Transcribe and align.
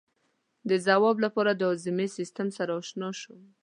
د 0.69 0.71
ځواب 0.85 1.15
لپاره 1.25 1.51
د 1.55 1.61
هاضمې 1.69 2.07
سیستم 2.17 2.47
سره 2.57 2.71
آشنا 2.81 3.09
شو. 3.21 3.35